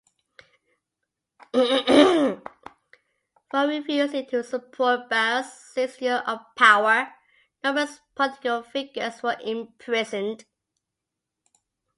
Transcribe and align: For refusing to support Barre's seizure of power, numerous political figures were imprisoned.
For 1.53 2.39
refusing 3.67 4.25
to 4.31 4.43
support 4.43 5.07
Barre's 5.11 5.53
seizure 5.53 6.23
of 6.25 6.39
power, 6.57 7.13
numerous 7.63 7.99
political 8.15 8.63
figures 8.63 9.21
were 9.21 9.37
imprisoned. 9.43 10.45